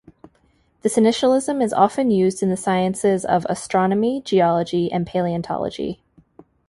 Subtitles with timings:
[0.81, 6.01] This initialism is often used in the sciences of astronomy, geology, and paleontology.